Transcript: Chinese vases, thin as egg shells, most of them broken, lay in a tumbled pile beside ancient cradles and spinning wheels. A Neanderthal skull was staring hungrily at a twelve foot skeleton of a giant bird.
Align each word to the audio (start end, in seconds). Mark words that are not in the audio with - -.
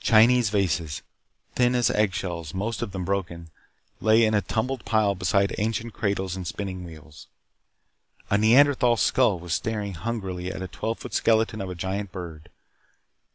Chinese 0.00 0.48
vases, 0.48 1.02
thin 1.56 1.74
as 1.74 1.90
egg 1.90 2.14
shells, 2.14 2.54
most 2.54 2.80
of 2.80 2.92
them 2.92 3.04
broken, 3.04 3.50
lay 4.00 4.24
in 4.24 4.32
a 4.32 4.40
tumbled 4.40 4.82
pile 4.86 5.14
beside 5.14 5.54
ancient 5.58 5.92
cradles 5.92 6.34
and 6.34 6.46
spinning 6.46 6.84
wheels. 6.84 7.26
A 8.30 8.38
Neanderthal 8.38 8.96
skull 8.96 9.38
was 9.38 9.52
staring 9.52 9.92
hungrily 9.92 10.50
at 10.50 10.62
a 10.62 10.68
twelve 10.68 11.00
foot 11.00 11.12
skeleton 11.12 11.60
of 11.60 11.68
a 11.68 11.74
giant 11.74 12.12
bird. 12.12 12.48